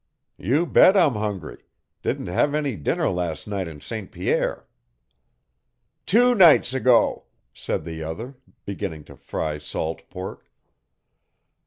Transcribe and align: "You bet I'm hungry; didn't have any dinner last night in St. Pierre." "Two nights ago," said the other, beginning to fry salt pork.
"You 0.39 0.65
bet 0.65 0.97
I'm 0.97 1.13
hungry; 1.13 1.63
didn't 2.01 2.25
have 2.25 2.55
any 2.55 2.75
dinner 2.75 3.07
last 3.07 3.47
night 3.47 3.67
in 3.67 3.79
St. 3.81 4.11
Pierre." 4.11 4.65
"Two 6.07 6.33
nights 6.33 6.73
ago," 6.73 7.25
said 7.53 7.85
the 7.85 8.01
other, 8.01 8.33
beginning 8.65 9.03
to 9.03 9.15
fry 9.15 9.59
salt 9.59 10.09
pork. 10.09 10.49